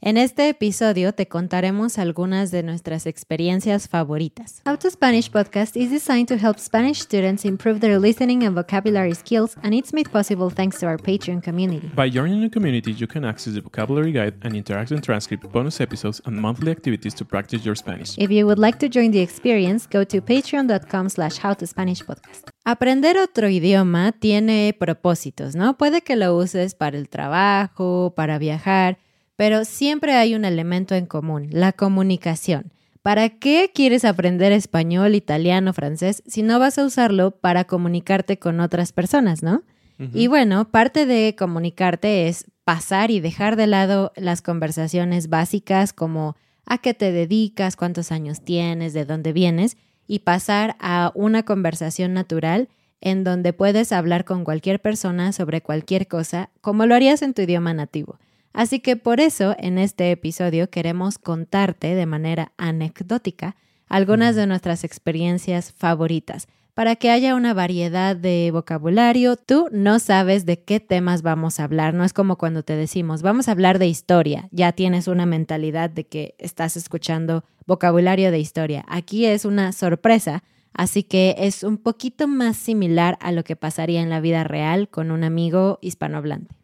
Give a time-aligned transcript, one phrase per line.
[0.00, 4.62] En este episodio te contaremos algunas de nuestras experiencias favoritas.
[4.64, 9.12] How to Spanish podcast is designed to help Spanish students improve their listening and vocabulary
[9.16, 11.90] skills, and it's made possible thanks to our Patreon community.
[11.96, 16.22] By joining the community, you can access the vocabulary guide and interactive transcript, bonus episodes,
[16.24, 18.16] and monthly activities to practice your Spanish.
[18.18, 22.50] If you would like to join the experience, go to patreon.com slash howtospanishpodcast.
[22.64, 25.76] Aprender otro idioma tiene propósitos, ¿no?
[25.76, 28.98] Puede que lo uses para el trabajo, para viajar,
[29.38, 32.72] pero siempre hay un elemento en común, la comunicación.
[33.02, 38.58] ¿Para qué quieres aprender español, italiano, francés si no vas a usarlo para comunicarte con
[38.58, 39.62] otras personas, no?
[40.12, 46.36] Y bueno, parte de comunicarte es pasar y dejar de lado las conversaciones básicas como
[46.66, 49.76] a qué te dedicas, cuántos años tienes, de dónde vienes,
[50.08, 52.68] y pasar a una conversación natural
[53.00, 57.42] en donde puedes hablar con cualquier persona sobre cualquier cosa, como lo harías en tu
[57.42, 58.18] idioma nativo.
[58.58, 63.54] Así que por eso en este episodio queremos contarte de manera anecdótica
[63.86, 66.48] algunas de nuestras experiencias favoritas.
[66.74, 71.64] Para que haya una variedad de vocabulario, tú no sabes de qué temas vamos a
[71.64, 71.94] hablar.
[71.94, 74.48] No es como cuando te decimos, vamos a hablar de historia.
[74.50, 78.84] Ya tienes una mentalidad de que estás escuchando vocabulario de historia.
[78.88, 80.42] Aquí es una sorpresa,
[80.72, 84.88] así que es un poquito más similar a lo que pasaría en la vida real
[84.88, 86.57] con un amigo hispanohablante.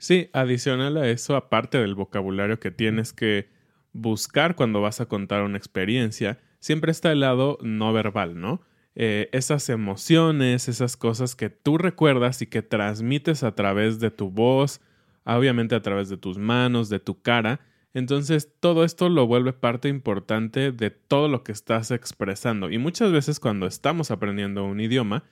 [0.00, 3.50] Sí, adicional a eso, aparte del vocabulario que tienes que
[3.92, 8.62] buscar cuando vas a contar una experiencia, siempre está el lado no verbal, ¿no?
[8.94, 14.30] Eh, esas emociones, esas cosas que tú recuerdas y que transmites a través de tu
[14.30, 14.80] voz,
[15.24, 17.60] obviamente a través de tus manos, de tu cara.
[17.92, 22.70] Entonces todo esto lo vuelve parte importante de todo lo que estás expresando.
[22.70, 25.24] Y muchas veces cuando estamos aprendiendo un idioma,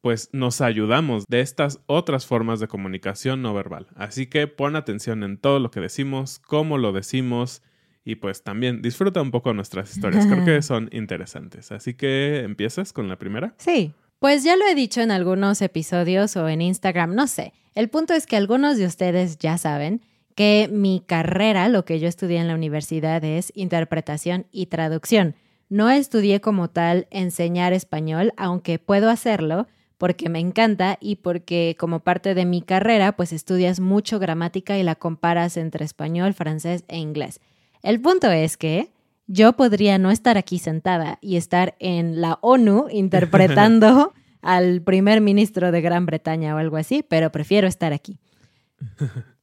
[0.00, 3.88] pues nos ayudamos de estas otras formas de comunicación no verbal.
[3.94, 7.62] Así que pon atención en todo lo que decimos, cómo lo decimos
[8.04, 10.26] y pues también disfruta un poco nuestras historias.
[10.26, 11.70] Creo que son interesantes.
[11.70, 13.54] Así que empiezas con la primera.
[13.58, 17.52] Sí, pues ya lo he dicho en algunos episodios o en Instagram, no sé.
[17.74, 20.02] El punto es que algunos de ustedes ya saben
[20.34, 25.34] que mi carrera, lo que yo estudié en la universidad es interpretación y traducción.
[25.68, 29.68] No estudié como tal enseñar español, aunque puedo hacerlo
[30.00, 34.82] porque me encanta y porque como parte de mi carrera pues estudias mucho gramática y
[34.82, 37.38] la comparas entre español, francés e inglés.
[37.82, 38.88] El punto es que
[39.26, 45.70] yo podría no estar aquí sentada y estar en la ONU interpretando al primer ministro
[45.70, 48.18] de Gran Bretaña o algo así, pero prefiero estar aquí.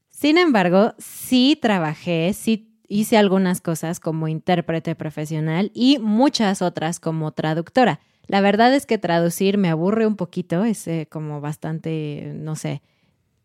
[0.10, 7.32] Sin embargo, sí trabajé, sí hice algunas cosas como intérprete profesional y muchas otras como
[7.32, 8.00] traductora.
[8.28, 12.82] La verdad es que traducir me aburre un poquito, es eh, como bastante, no sé,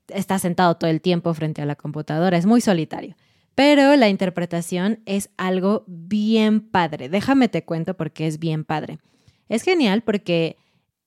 [0.08, 3.16] está sentado todo el tiempo frente a la computadora, es muy solitario.
[3.54, 7.08] Pero la interpretación es algo bien padre.
[7.08, 8.98] Déjame te cuento porque es bien padre.
[9.48, 10.56] Es genial porque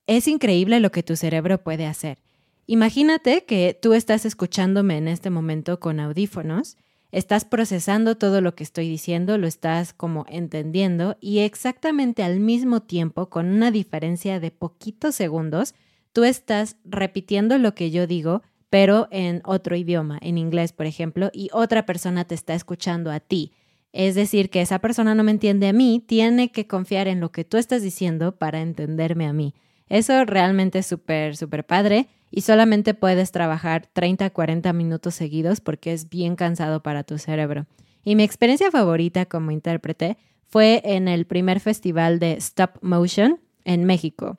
[0.06, 2.18] es increíble lo que tu cerebro puede hacer.
[2.66, 6.76] Imagínate que tú estás escuchándome en este momento con audífonos,
[7.12, 12.80] estás procesando todo lo que estoy diciendo, lo estás como entendiendo y exactamente al mismo
[12.82, 15.74] tiempo, con una diferencia de poquitos segundos,
[16.12, 21.30] tú estás repitiendo lo que yo digo, pero en otro idioma, en inglés, por ejemplo,
[21.32, 23.52] y otra persona te está escuchando a ti.
[23.92, 27.32] Es decir, que esa persona no me entiende a mí, tiene que confiar en lo
[27.32, 29.54] que tú estás diciendo para entenderme a mí.
[29.88, 35.92] Eso realmente es súper, súper padre y solamente puedes trabajar 30, 40 minutos seguidos porque
[35.92, 37.66] es bien cansado para tu cerebro.
[38.04, 40.16] Y mi experiencia favorita como intérprete
[40.48, 44.38] fue en el primer festival de stop motion en México.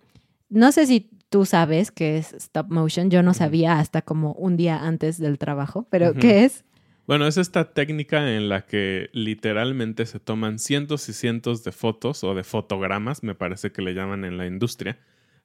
[0.50, 4.58] No sé si tú sabes qué es stop motion, yo no sabía hasta como un
[4.58, 6.64] día antes del trabajo, pero ¿qué es?
[7.06, 12.24] Bueno, es esta técnica en la que literalmente se toman cientos y cientos de fotos
[12.24, 14.98] o de fotogramas, me parece que le llaman en la industria,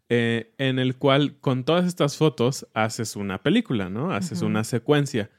[0.09, 4.13] eh, en el cual con todas estas fotos haces una película, ¿no?
[4.13, 5.31] Haces una secuencia.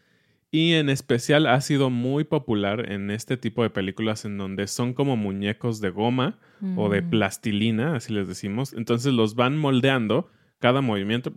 [0.51, 4.93] Y en especial ha sido muy popular en este tipo de películas en donde son
[4.93, 6.37] como muñecos de goma
[6.75, 7.09] o de mm.
[7.09, 8.73] plastilina, así les decimos.
[8.73, 10.29] Entonces los van moldeando
[10.59, 11.33] cada movimiento,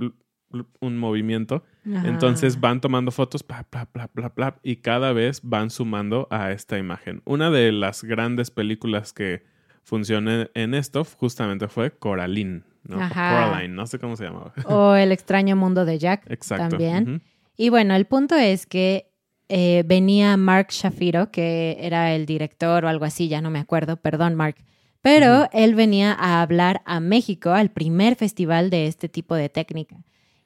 [0.80, 1.64] un movimiento.
[1.84, 6.52] Entonces van tomando fotos, bla, bla, bla, bla, bla, y cada vez van sumando a
[6.52, 7.22] esta imagen.
[7.24, 9.44] Una de las grandes películas que
[9.82, 12.64] funcionó en esto justamente fue Coraline.
[12.88, 12.96] ¿No?
[12.96, 14.52] Coraline, no sé cómo se llamaba.
[14.66, 16.30] O El extraño mundo de Jack.
[16.30, 16.70] Exacto.
[16.70, 17.22] También.
[17.56, 19.10] Y bueno, el punto es que
[19.48, 23.96] eh, venía Mark Shafiro, que era el director o algo así, ya no me acuerdo,
[23.96, 24.56] perdón Mark.
[25.00, 29.96] Pero él venía a hablar a México al primer festival de este tipo de técnica.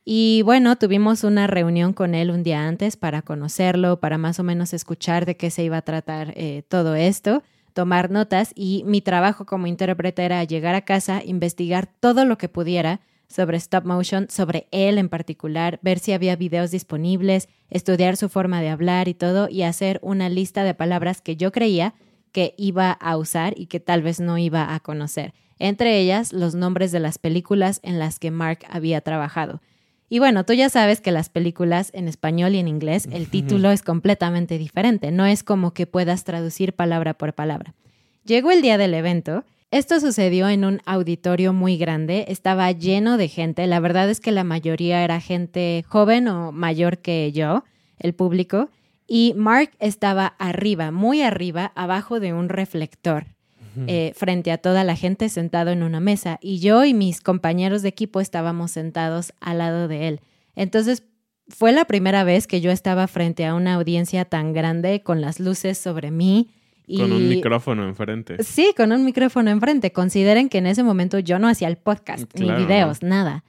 [0.04, 4.42] Y bueno, tuvimos una reunión con él un día antes para conocerlo, para más o
[4.42, 7.42] menos escuchar de qué se iba a tratar eh, todo esto
[7.80, 12.50] tomar notas y mi trabajo como intérprete era llegar a casa, investigar todo lo que
[12.50, 18.28] pudiera sobre stop motion, sobre él en particular, ver si había videos disponibles, estudiar su
[18.28, 21.94] forma de hablar y todo y hacer una lista de palabras que yo creía
[22.32, 26.54] que iba a usar y que tal vez no iba a conocer, entre ellas los
[26.54, 29.62] nombres de las películas en las que Mark había trabajado.
[30.12, 33.70] Y bueno, tú ya sabes que las películas en español y en inglés, el título
[33.70, 37.74] es completamente diferente, no es como que puedas traducir palabra por palabra.
[38.24, 43.28] Llegó el día del evento, esto sucedió en un auditorio muy grande, estaba lleno de
[43.28, 47.62] gente, la verdad es que la mayoría era gente joven o mayor que yo,
[48.00, 48.68] el público,
[49.06, 53.26] y Mark estaba arriba, muy arriba, abajo de un reflector.
[53.86, 57.82] Eh, frente a toda la gente sentado en una mesa y yo y mis compañeros
[57.82, 60.20] de equipo estábamos sentados al lado de él.
[60.56, 61.04] Entonces
[61.48, 65.40] fue la primera vez que yo estaba frente a una audiencia tan grande con las
[65.40, 66.50] luces sobre mí.
[66.86, 66.98] Y...
[66.98, 68.42] Con un micrófono enfrente.
[68.42, 69.92] Sí, con un micrófono enfrente.
[69.92, 73.44] Consideren que en ese momento yo no hacía el podcast, ni videos, nada.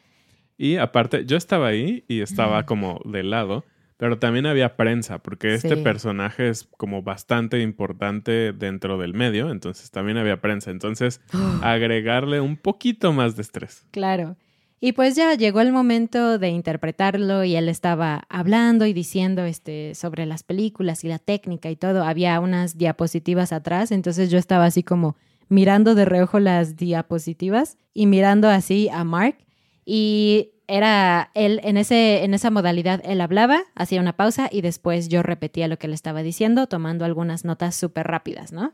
[0.58, 3.66] Y aparte, yo estaba ahí y estaba como de lado.
[4.02, 9.92] Pero también había prensa, porque este personaje es como bastante importante dentro del medio, entonces
[9.92, 10.72] también había prensa.
[10.72, 11.22] Entonces,
[11.62, 13.86] agregarle un poquito más de estrés.
[13.92, 14.38] Claro.
[14.80, 19.94] Y pues ya llegó el momento de interpretarlo y él estaba hablando y diciendo este,
[19.94, 22.04] sobre las películas y la técnica y todo.
[22.04, 25.16] Había unas diapositivas atrás, entonces yo estaba así como
[25.48, 29.38] mirando de reojo las diapositivas y mirando así a Mark.
[29.86, 35.10] Y era él en, ese, en esa modalidad, él hablaba, hacía una pausa y después
[35.10, 38.74] yo repetía lo que le estaba diciendo, tomando algunas notas súper rápidas, ¿no?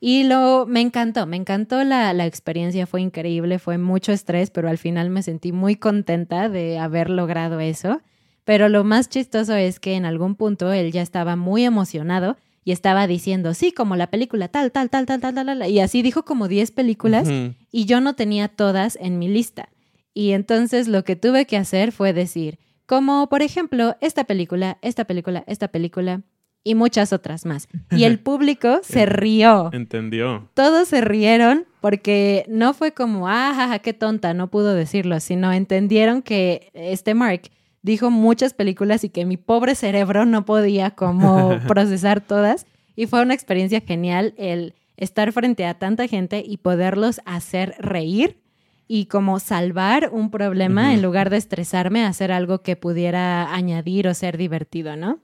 [0.00, 4.68] Y lo, me encantó, me encantó la, la, experiencia, fue increíble, fue mucho estrés, pero
[4.68, 8.00] al final me sentí muy contenta de haber logrado eso.
[8.44, 12.72] Pero lo más chistoso es que en algún punto él ya estaba muy emocionado y
[12.72, 15.70] estaba diciendo, sí, como la película tal, tal, tal, tal, tal, tal, tal.
[15.70, 17.28] Y así dijo como 10 películas
[17.70, 19.68] y yo no tenía todas en mi lista.
[20.14, 25.04] Y entonces lo que tuve que hacer fue decir, como por ejemplo, esta película, esta
[25.04, 26.22] película, esta película
[26.64, 27.68] y muchas otras más.
[27.90, 29.70] Y el público se rió.
[29.72, 30.48] Entendió.
[30.54, 36.22] Todos se rieron porque no fue como, ah, qué tonta, no pudo decirlo, sino entendieron
[36.22, 37.42] que este Mark
[37.82, 42.66] dijo muchas películas y que mi pobre cerebro no podía como procesar todas.
[42.94, 48.41] Y fue una experiencia genial el estar frente a tanta gente y poderlos hacer reír
[48.88, 54.08] y como salvar un problema en lugar de estresarme a hacer algo que pudiera añadir
[54.08, 55.20] o ser divertido, ¿no?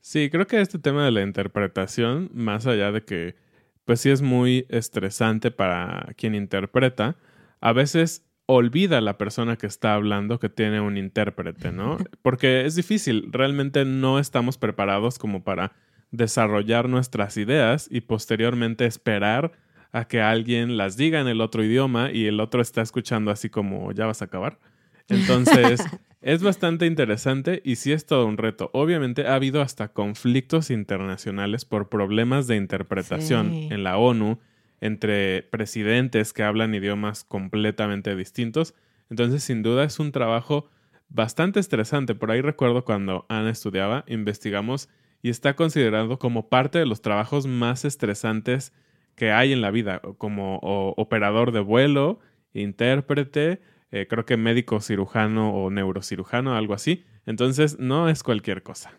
[0.00, 3.36] Sí, creo que este tema de la interpretación, más allá de que,
[3.84, 7.16] pues sí es muy estresante para quien interpreta,
[7.60, 11.98] a veces olvida la persona que está hablando que tiene un intérprete, ¿no?
[12.22, 15.72] Porque es difícil, realmente no estamos preparados como para
[16.10, 19.52] desarrollar nuestras ideas y posteriormente esperar
[19.92, 23.48] a que alguien las diga en el otro idioma y el otro está escuchando así
[23.48, 24.58] como ya vas a acabar.
[25.08, 25.82] Entonces,
[26.20, 28.70] es bastante interesante y sí es todo un reto.
[28.72, 34.38] Obviamente ha habido hasta conflictos internacionales por problemas de interpretación en la ONU
[34.80, 38.74] entre presidentes que hablan idiomas completamente distintos.
[39.10, 40.68] Entonces, sin duda es un trabajo
[41.08, 42.14] bastante estresante.
[42.14, 44.88] Por ahí recuerdo cuando Ana estudiaba, investigamos
[45.22, 48.72] y está considerado como parte de los trabajos más estresantes
[49.18, 50.58] que hay en la vida, como
[50.96, 52.20] operador de vuelo,
[52.54, 53.60] intérprete,
[53.90, 57.04] eh, creo que médico cirujano o neurocirujano, algo así.
[57.26, 58.98] Entonces, no es cualquier cosa.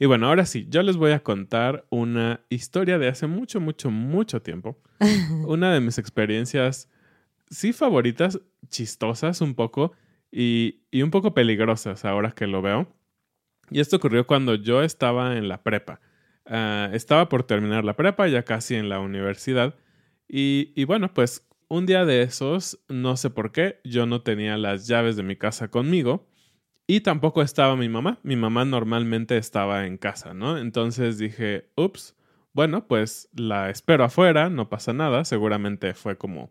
[0.00, 3.90] Y bueno, ahora sí, yo les voy a contar una historia de hace mucho, mucho,
[3.90, 4.80] mucho tiempo.
[5.46, 6.90] una de mis experiencias,
[7.48, 9.92] sí favoritas, chistosas un poco
[10.30, 12.92] y, y un poco peligrosas ahora que lo veo.
[13.70, 16.00] Y esto ocurrió cuando yo estaba en la prepa.
[16.48, 19.74] Ah, estaba por terminar la prepa, ya casi en la universidad.
[20.28, 24.56] Y, y, bueno, pues un día de esos, no sé por qué, yo no tenía
[24.56, 26.26] las llaves de mi casa conmigo
[26.86, 28.18] y tampoco estaba mi mamá.
[28.22, 30.58] Mi mamá normalmente estaba en casa, ¿no?
[30.58, 32.16] Entonces dije, ups,
[32.54, 35.24] bueno, pues la espero afuera, no pasa nada.
[35.24, 36.50] Seguramente fue como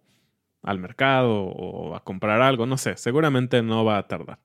[0.64, 4.40] al mercado o a comprar algo, no sé, seguramente no va a tardar.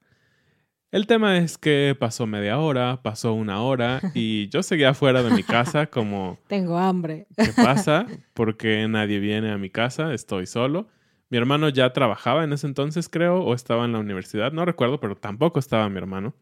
[0.92, 5.30] El tema es que pasó media hora, pasó una hora y yo seguía fuera de
[5.30, 6.38] mi casa como...
[6.48, 7.26] Tengo hambre.
[7.34, 8.06] ¿Qué pasa?
[8.34, 10.88] Porque nadie viene a mi casa, estoy solo.
[11.30, 15.00] Mi hermano ya trabajaba en ese entonces, creo, o estaba en la universidad, no recuerdo,
[15.00, 16.34] pero tampoco estaba mi hermano.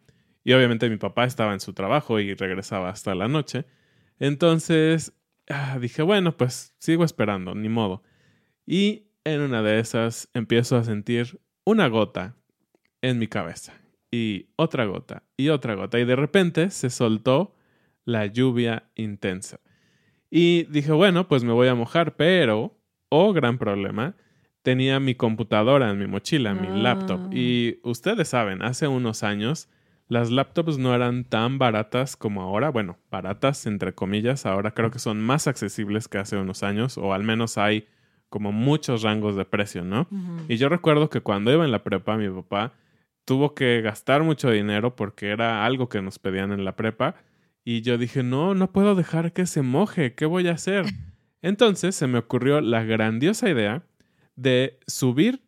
[0.43, 3.67] Y obviamente mi papá estaba en su trabajo y regresaba hasta la noche.
[4.19, 5.13] Entonces
[5.49, 8.03] ah, dije, bueno, pues sigo esperando, ni modo.
[8.67, 12.35] Y en una de esas empiezo a sentir una gota
[13.01, 13.80] en mi cabeza
[14.11, 15.99] y otra gota y otra gota.
[15.99, 17.55] Y de repente se soltó
[18.05, 19.61] la lluvia intensa.
[20.31, 22.77] Y dije, bueno, pues me voy a mojar, pero,
[23.09, 24.15] oh gran problema,
[24.63, 27.21] tenía mi computadora en mi mochila, mi laptop.
[27.25, 27.31] Ah.
[27.33, 29.69] Y ustedes saben, hace unos años
[30.09, 32.71] las laptops no eran tan baratas como ahora.
[32.71, 37.15] Bueno, baratas entre comillas, ahora creo que son más accesibles que hace unos años, o
[37.15, 37.87] al menos hay
[38.29, 40.09] como muchos rangos de precio, ¿no?
[40.49, 42.73] Y yo recuerdo que cuando iba en la prepa, mi papá
[43.25, 47.15] tuvo que gastar mucho dinero porque era algo que nos pedían en la prepa.
[47.65, 50.87] Y yo dije, no, no puedo dejar que se moje, ¿qué voy a hacer?
[51.43, 53.83] Entonces se me ocurrió la grandiosa idea
[54.37, 55.43] de subir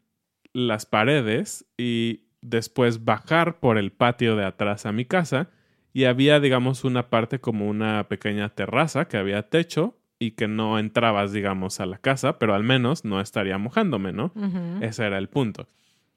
[0.52, 5.50] las paredes y después bajar por el patio de atrás a mi casa.
[5.94, 10.78] Y había, digamos, una parte como una pequeña terraza que había techo y que no
[10.78, 14.32] entrabas, digamos, a la casa, pero al menos no estaría mojándome, ¿no?
[14.80, 15.66] Ese era el punto.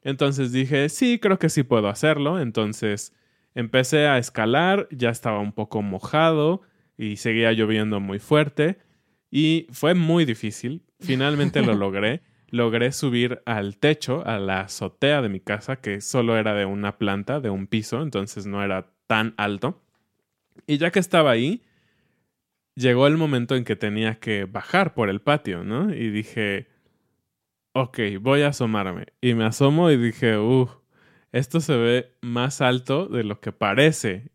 [0.06, 2.40] Entonces dije, sí, creo que sí puedo hacerlo.
[2.40, 3.12] Entonces
[3.56, 6.62] empecé a escalar, ya estaba un poco mojado
[6.96, 8.78] y seguía lloviendo muy fuerte
[9.32, 10.84] y fue muy difícil.
[11.00, 12.22] Finalmente lo logré.
[12.52, 17.00] Logré subir al techo, a la azotea de mi casa, que solo era de una
[17.00, 19.82] planta, de un piso, entonces no era tan alto.
[20.68, 21.64] Y ya que estaba ahí,
[22.76, 25.94] llegó el momento en que tenía que bajar por el patio, ¿no?
[25.94, 26.68] Y dije,
[27.76, 29.08] ok, voy a asomarme.
[29.20, 30.72] Y me asomo y dije, uff,
[31.34, 34.32] esto se ve más alto de lo que parece.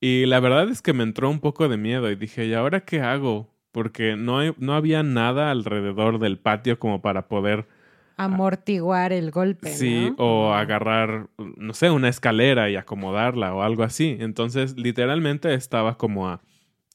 [0.00, 2.80] Y la verdad es que me entró un poco de miedo y dije, ¿y ahora
[2.80, 3.54] qué hago?
[3.70, 7.68] Porque no, hay, no había nada alrededor del patio como para poder...
[8.16, 9.68] Amortiguar el golpe.
[9.68, 14.16] Sí, o agarrar, no sé, una escalera y acomodarla o algo así.
[14.18, 16.40] Entonces, literalmente estaba como a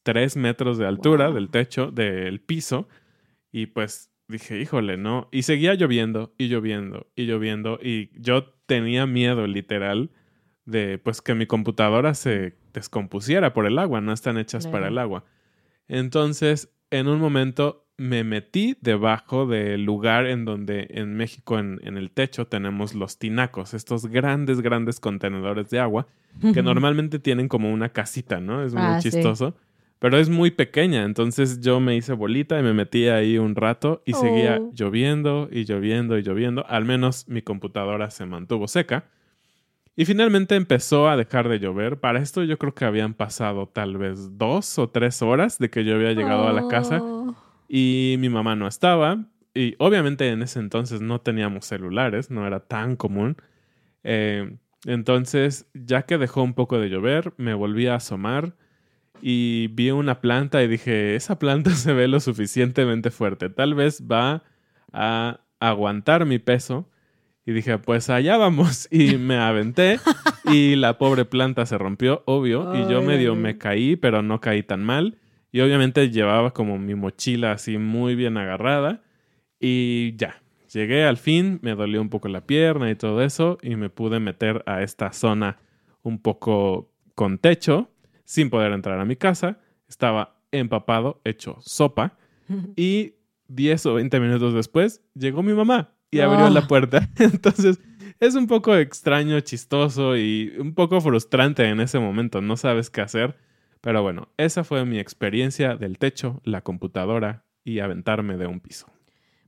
[0.04, 2.90] tres metros de altura del techo, del piso.
[3.52, 5.28] Y pues dije, híjole, no.
[5.32, 7.80] Y seguía lloviendo y lloviendo y lloviendo.
[7.82, 10.12] Y yo tenía miedo, literal,
[10.66, 14.02] de pues que mi computadora se descompusiera por el agua.
[14.02, 15.26] No están hechas para el agua.
[15.88, 21.98] Entonces, en un momento me metí debajo del lugar en donde en México, en, en
[21.98, 26.08] el techo, tenemos los tinacos, estos grandes, grandes contenedores de agua
[26.54, 28.64] que normalmente tienen como una casita, ¿no?
[28.64, 29.56] Es muy ah, chistoso
[30.02, 34.02] pero es muy pequeña, entonces yo me hice bolita y me metí ahí un rato
[34.04, 34.72] y seguía oh.
[34.74, 39.06] lloviendo y lloviendo y lloviendo, al menos mi computadora se mantuvo seca.
[39.96, 42.00] Y finalmente empezó a dejar de llover.
[42.00, 45.86] Para esto yo creo que habían pasado tal vez dos o tres horas de que
[45.86, 47.36] yo había llegado a la casa oh.
[47.70, 49.24] y mi mamá no estaba.
[49.54, 53.38] Y obviamente en ese entonces no teníamos celulares, no era tan común.
[54.04, 58.56] Eh, Entonces, ya que dejó un poco de llover, me volví a asomar
[59.22, 64.04] y vi una planta y dije, esa planta se ve lo suficientemente fuerte, tal vez
[64.10, 64.44] va
[64.92, 66.88] a aguantar mi peso.
[67.44, 68.88] Y dije, pues allá vamos.
[68.92, 70.00] Y me aventé
[70.46, 72.76] y la pobre planta se rompió, obvio.
[72.76, 75.18] y yo medio me caí, pero no caí tan mal.
[75.52, 79.02] Y obviamente llevaba como mi mochila así muy bien agarrada.
[79.60, 83.58] Y ya, llegué al fin, me dolió un poco la pierna y todo eso.
[83.62, 85.58] Y me pude meter a esta zona
[86.04, 87.90] un poco con techo,
[88.26, 89.60] sin poder entrar a mi casa.
[89.88, 92.18] Estaba empapado, hecho sopa.
[92.76, 93.16] Y
[93.48, 97.10] 10 o 20 minutos después llegó mi mamá y abrió la puerta.
[97.18, 97.80] Entonces
[98.20, 102.42] es un poco extraño, chistoso y un poco frustrante en ese momento.
[102.42, 103.38] No sabes qué hacer.
[103.82, 108.88] Pero bueno, esa fue mi experiencia del techo, la computadora y aventarme de un piso.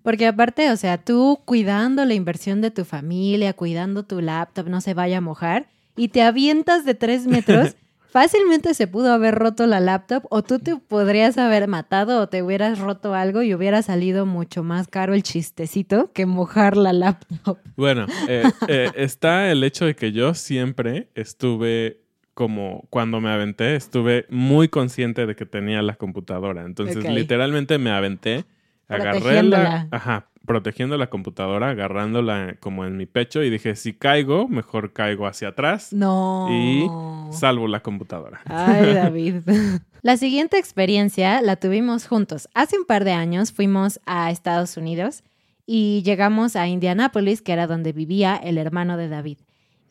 [0.02, 4.82] Porque aparte, o sea, tú cuidando la inversión de tu familia, cuidando tu laptop, no
[4.82, 7.76] se vaya a mojar, y te avientas de tres metros
[8.14, 12.44] fácilmente se pudo haber roto la laptop o tú te podrías haber matado o te
[12.44, 17.58] hubieras roto algo y hubiera salido mucho más caro el chistecito que mojar la laptop.
[17.76, 22.02] Bueno, eh, eh, está el hecho de que yo siempre estuve
[22.36, 26.66] como cuando me aventé, estuve muy consciente de que tenía la computadora.
[26.66, 28.46] Entonces, literalmente me aventé,
[28.94, 34.48] agarré la, ajá, protegiendo la computadora, agarrándola como en mi pecho y dije, si caigo,
[34.48, 35.94] mejor caigo hacia atrás.
[35.94, 36.48] No.
[36.52, 36.88] Y
[37.32, 38.42] salvo la computadora.
[38.46, 39.36] Ay, David.
[40.02, 42.50] la siguiente experiencia la tuvimos juntos.
[42.54, 45.24] Hace un par de años fuimos a Estados Unidos
[45.66, 49.38] y llegamos a Indianápolis, que era donde vivía el hermano de David.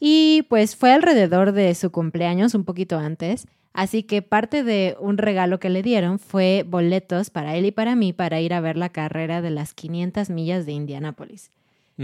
[0.05, 3.47] Y pues fue alrededor de su cumpleaños, un poquito antes.
[3.73, 7.95] Así que parte de un regalo que le dieron fue boletos para él y para
[7.95, 11.53] mí para ir a ver la carrera de las 500 millas de Indianápolis.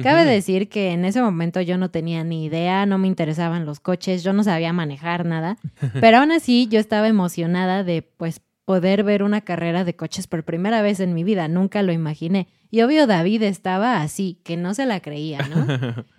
[0.01, 3.81] Cabe decir que en ese momento yo no tenía ni idea, no me interesaban los
[3.81, 5.59] coches, yo no sabía manejar nada,
[6.01, 10.45] pero aún así yo estaba emocionada de pues poder ver una carrera de coches por
[10.45, 12.47] primera vez en mi vida, nunca lo imaginé.
[12.71, 16.05] Y obvio David estaba así, que no se la creía, ¿no?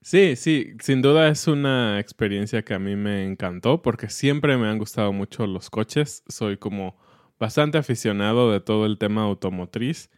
[0.00, 4.68] Sí, sí, sin duda es una experiencia que a mí me encantó porque siempre me
[4.68, 6.22] han gustado mucho los coches.
[6.28, 6.96] Soy como
[7.38, 10.10] bastante aficionado de todo el tema automotriz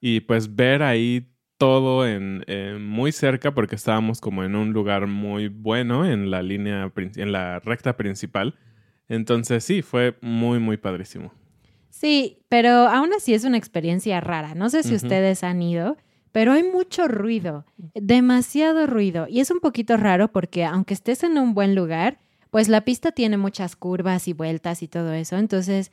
[0.00, 2.44] y pues ver ahí todo en,
[2.80, 7.58] muy cerca porque estábamos como en un lugar muy bueno en la línea, en la
[7.60, 8.54] recta principal.
[9.08, 11.32] Entonces sí, fue muy, muy padrísimo.
[11.90, 14.54] Sí, pero aún así es una experiencia rara.
[14.54, 15.96] No sé si ustedes han ido
[16.38, 19.26] pero hay mucho ruido, demasiado ruido.
[19.28, 22.20] Y es un poquito raro porque aunque estés en un buen lugar,
[22.50, 25.36] pues la pista tiene muchas curvas y vueltas y todo eso.
[25.36, 25.90] Entonces,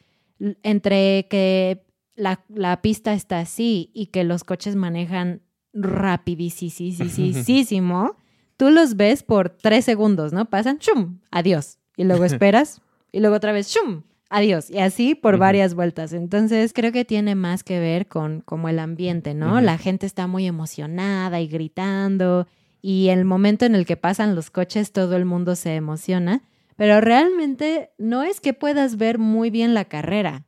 [0.62, 5.42] entre que la, la pista está así y que los coches manejan
[5.74, 8.16] rapidísimo,
[8.56, 10.48] tú los ves por tres segundos, ¿no?
[10.48, 11.22] Pasan, ¡chum!
[11.32, 11.80] Adiós.
[11.98, 14.04] Y luego esperas y luego otra vez, ¡chum!
[14.36, 14.70] Adiós.
[14.70, 16.12] Y así por varias vueltas.
[16.14, 19.62] Entonces creo que tiene más que ver con como el ambiente, ¿no?
[19.62, 22.48] La gente está muy emocionada y gritando
[22.82, 26.44] y el momento en el que pasan los coches todo el mundo se emociona,
[26.76, 30.46] pero realmente no es que puedas ver muy bien la carrera.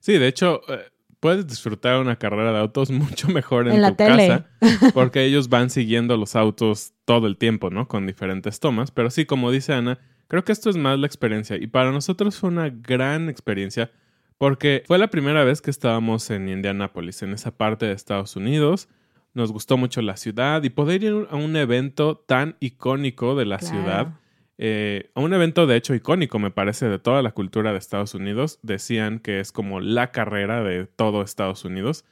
[0.00, 0.86] Sí, de hecho, eh,
[1.20, 4.46] puedes disfrutar una carrera de autos mucho mejor en, tu casa
[4.94, 7.86] porque ellos van siguiendo los autos todo el tiempo, ¿no?
[7.86, 9.98] Con diferentes tomas, pero sí, como dice Ana,
[10.28, 13.90] Creo que esto es más la experiencia y para nosotros fue una gran experiencia
[14.36, 18.88] porque fue la primera vez que estábamos en Indianápolis, en esa parte de Estados Unidos.
[19.34, 23.58] Nos gustó mucho la ciudad y poder ir a un evento tan icónico de la
[23.58, 24.14] ciudad,
[24.58, 28.14] eh, a un evento de hecho icónico me parece de toda la cultura de Estados
[28.14, 32.04] Unidos, decían que es como la carrera de todo Estados Unidos.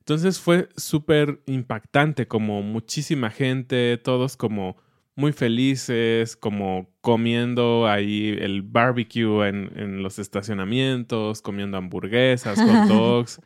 [0.00, 4.76] Entonces fue súper impactante, como muchísima gente, todos como
[5.14, 13.40] muy felices, como comiendo ahí el barbecue en, los estacionamientos, comiendo hamburguesas, hot dogs,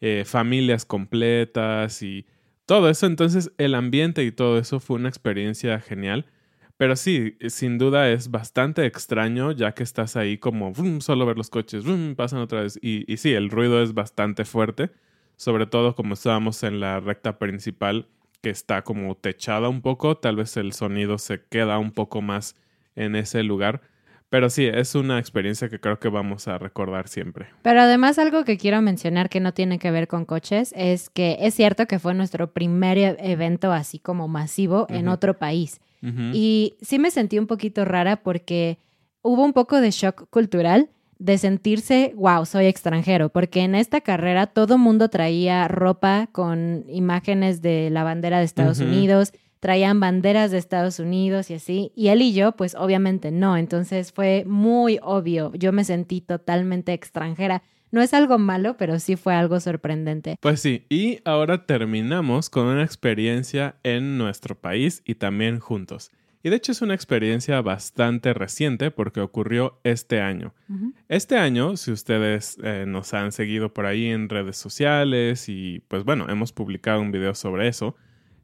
[0.00, 2.26] eh, familias completas y
[2.66, 3.06] todo eso.
[3.06, 6.26] Entonces el ambiente y todo eso fue una experiencia genial.
[6.76, 11.50] Pero sí, sin duda es bastante extraño ya que estás ahí como solo ver los
[11.50, 11.84] coches,
[12.16, 12.78] pasan otra vez.
[12.80, 14.90] Y, y sí, el ruido es bastante fuerte,
[15.36, 18.06] sobre todo como estábamos en la recta principal
[18.40, 22.56] que está como techada un poco, tal vez el sonido se queda un poco más
[22.94, 23.82] en ese lugar.
[24.30, 27.46] Pero sí, es una experiencia que creo que vamos a recordar siempre.
[27.62, 31.38] Pero además algo que quiero mencionar que no tiene que ver con coches es que
[31.40, 35.80] es cierto que fue nuestro primer e-, evento así como masivo en otro país.
[36.32, 38.78] Y sí me sentí un poquito rara porque
[39.22, 44.46] hubo un poco de shock cultural de sentirse, wow, soy extranjero, porque en esta carrera
[44.46, 50.58] todo mundo traía ropa con imágenes de la bandera de Estados Unidos, traían banderas de
[50.58, 55.52] Estados Unidos y así, y él y yo, pues obviamente no, entonces fue muy obvio,
[55.54, 57.62] yo me sentí totalmente extranjera.
[57.90, 60.36] No es algo malo, pero sí fue algo sorprendente.
[60.40, 66.10] Pues sí, y ahora terminamos con una experiencia en nuestro país y también juntos.
[66.42, 70.54] Y de hecho es una experiencia bastante reciente porque ocurrió este año.
[71.08, 76.04] Este año, si ustedes eh, nos han seguido por ahí en redes sociales y pues
[76.04, 77.96] bueno, hemos publicado un video sobre eso,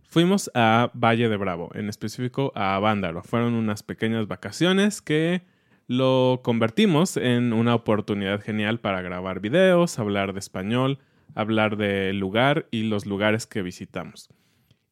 [0.08, 3.22] fuimos a Valle de Bravo, en específico a Vándaro.
[3.22, 5.42] Fueron unas pequeñas vacaciones que
[5.86, 10.98] lo convertimos en una oportunidad genial para grabar videos, hablar de español,
[11.34, 14.30] hablar del lugar y los lugares que visitamos.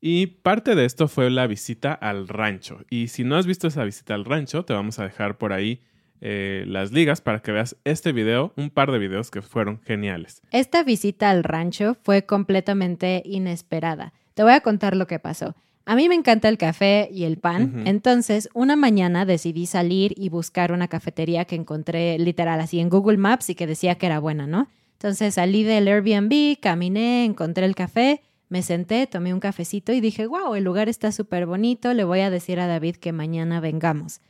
[0.04, 2.80] Y parte de esto fue la visita al rancho.
[2.90, 5.80] Y si no has visto esa visita al rancho, te vamos a dejar por ahí
[6.20, 10.42] eh, las ligas para que veas este video, un par de videos que fueron geniales.
[10.50, 14.12] Esta visita al rancho fue completamente inesperada.
[14.34, 15.54] Te voy a contar lo que pasó.
[15.84, 20.28] A mí me encanta el café y el pan, entonces una mañana decidí salir y
[20.28, 24.20] buscar una cafetería que encontré literal así en Google Maps y que decía que era
[24.20, 24.68] buena, ¿no?
[24.94, 30.26] Entonces salí del Airbnb, caminé, encontré el café, me senté, tomé un cafecito y dije,
[30.26, 34.20] wow, el lugar está súper bonito, le voy a decir a David que mañana vengamos.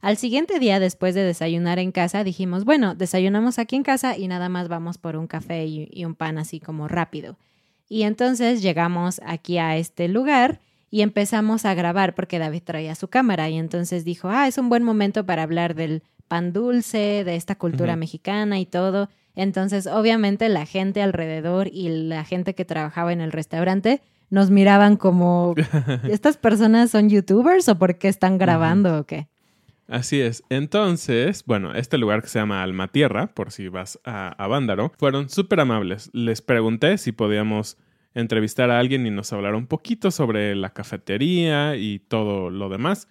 [0.00, 4.28] Al siguiente día, después de desayunar en casa, dijimos, bueno, desayunamos aquí en casa y
[4.28, 7.36] nada más vamos por un café y, y un pan así como rápido.
[7.88, 13.08] Y entonces llegamos aquí a este lugar y empezamos a grabar porque David traía su
[13.08, 17.34] cámara y entonces dijo, ah, es un buen momento para hablar del pan dulce, de
[17.34, 19.08] esta cultura mexicana y todo.
[19.34, 24.96] Entonces, obviamente, la gente alrededor y la gente que trabajaba en el restaurante nos miraban
[24.96, 25.54] como,
[26.08, 29.28] ¿estas personas son youtubers o por qué están grabando o qué?
[29.88, 30.42] Así es.
[30.48, 34.92] Entonces, bueno, este lugar que se llama Alma Tierra, por si vas a, a Vándaro,
[34.96, 36.08] fueron súper amables.
[36.14, 37.76] Les pregunté si podíamos
[38.14, 43.08] entrevistar a alguien y nos hablar un poquito sobre la cafetería y todo lo demás.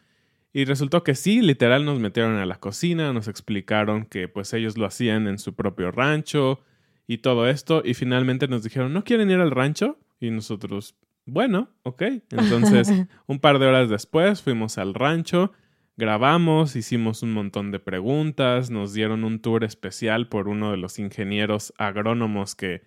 [0.53, 4.77] Y resultó que sí, literal nos metieron a la cocina, nos explicaron que pues ellos
[4.77, 6.61] lo hacían en su propio rancho
[7.07, 7.81] y todo esto.
[7.85, 9.97] Y finalmente nos dijeron, ¿no quieren ir al rancho?
[10.19, 12.01] Y nosotros, bueno, ok.
[12.31, 12.91] Entonces,
[13.27, 15.53] un par de horas después fuimos al rancho,
[15.95, 20.99] grabamos, hicimos un montón de preguntas, nos dieron un tour especial por uno de los
[20.99, 22.81] ingenieros agrónomos que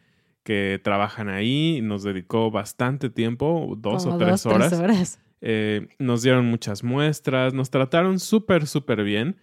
[0.45, 1.81] que trabajan ahí.
[1.83, 5.19] Nos dedicó bastante tiempo, dos o tres horas.
[5.47, 9.37] Eh, nos dieron muchas muestras, nos trataron súper, súper bien.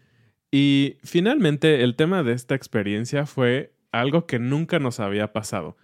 [0.51, 5.77] Y finalmente el tema de esta experiencia fue algo que nunca nos había pasado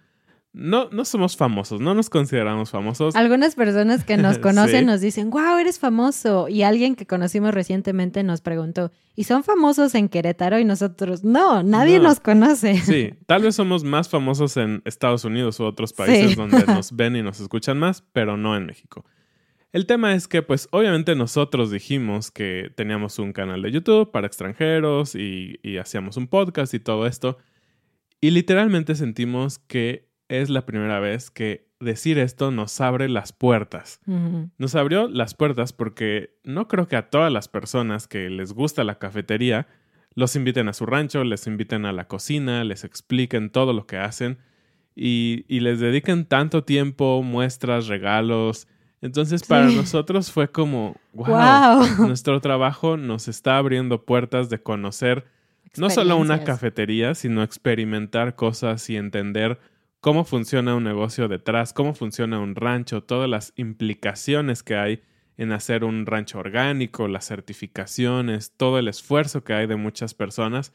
[0.58, 3.14] no, no somos famosos, no nos consideramos famosos.
[3.14, 6.48] Algunas personas que nos conocen nos dicen, wow, eres famoso.
[6.48, 10.58] Y alguien que conocimos recientemente nos preguntó, ¿y son famosos en Querétaro?
[10.58, 12.78] Y nosotros, no, nadie nos conoce.
[12.80, 17.16] Sí, tal vez somos más famosos en Estados Unidos u otros países donde nos ven
[17.16, 19.04] y nos escuchan más, pero no en México.
[19.72, 24.26] El tema es que, pues, obviamente nosotros dijimos que teníamos un canal de YouTube para
[24.26, 27.38] extranjeros y, y hacíamos un podcast y todo esto.
[28.20, 34.00] Y literalmente sentimos que es la primera vez que decir esto nos abre las puertas.
[34.58, 38.84] Nos abrió las puertas porque no creo que a todas las personas que les gusta
[38.84, 39.66] la cafetería
[40.14, 43.98] los inviten a su rancho, les inviten a la cocina, les expliquen todo lo que
[43.98, 44.38] hacen
[44.96, 48.66] y, les dediquen tanto tiempo, muestras, regalos.
[49.00, 55.26] Entonces para nosotros fue como, wow, nuestro trabajo nos está abriendo puertas de conocer
[55.76, 59.60] no solo una cafetería, sino experimentar cosas y entender
[60.00, 65.02] cómo funciona un negocio detrás, cómo funciona un rancho, todas las implicaciones que hay
[65.36, 70.72] en hacer un rancho orgánico, las certificaciones, todo el esfuerzo que hay de muchas personas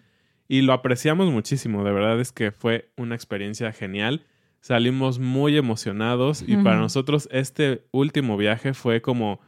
[0.47, 4.25] y lo apreciamos muchísimo, de verdad es que fue una experiencia genial.
[4.63, 9.41] Salimos muy emocionados y para nosotros este último viaje fue como,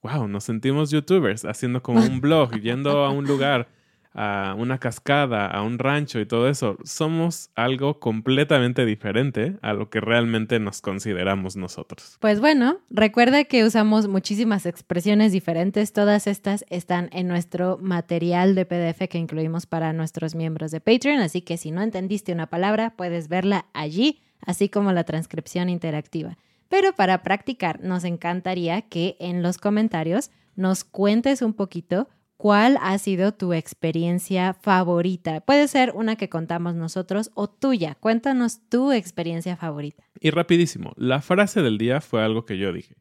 [0.00, 3.66] wow, nos sentimos youtubers haciendo como un blog, yendo a un lugar
[4.14, 6.78] a una cascada, a un rancho y todo eso.
[6.84, 12.16] Somos algo completamente diferente a lo que realmente nos consideramos nosotros.
[12.20, 15.92] Pues bueno, recuerda que usamos muchísimas expresiones diferentes.
[15.92, 21.18] Todas estas están en nuestro material de PDF que incluimos para nuestros miembros de Patreon.
[21.18, 26.38] Así que si no entendiste una palabra, puedes verla allí, así como la transcripción interactiva.
[26.68, 32.08] Pero para practicar, nos encantaría que en los comentarios nos cuentes un poquito
[32.40, 35.42] ¿Cuál ha sido tu experiencia favorita?
[35.42, 37.96] Puede ser una que contamos nosotros o tuya.
[38.00, 40.04] Cuéntanos tu experiencia favorita.
[40.18, 42.96] Y rapidísimo, la frase del día fue algo que yo dije.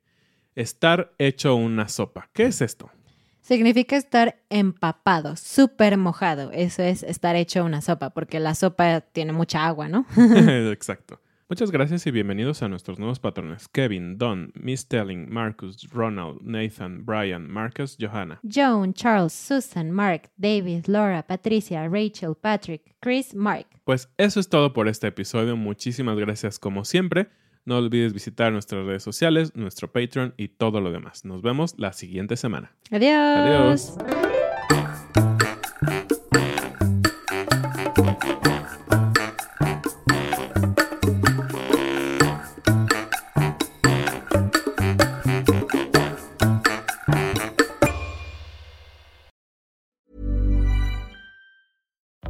[0.56, 2.30] Estar hecho una sopa.
[2.34, 2.92] ¿Qué es esto?
[3.40, 6.52] Significa estar empapado, súper mojado.
[6.52, 10.06] Eso es estar hecho una sopa, porque la sopa tiene mucha agua, ¿no?
[10.18, 11.22] Exacto.
[11.52, 13.68] Muchas gracias y bienvenidos a nuestros nuevos patrones.
[13.70, 18.40] Kevin, Don, Miss Telling, Marcus, Ronald, Nathan, Brian, Marcus, Johanna.
[18.44, 23.66] Joan, Charles, Susan, Mark, David, Laura, Patricia, Rachel, Patrick, Chris, Mark.
[23.84, 25.58] Pues eso es todo por este episodio.
[25.58, 27.30] Muchísimas gracias como siempre.
[27.66, 31.26] No olvides visitar nuestras redes sociales, nuestro Patreon y todo lo demás.
[31.26, 32.76] Nos vemos la siguiente semana.
[32.92, 33.98] Adiós.
[33.98, 34.29] Adiós.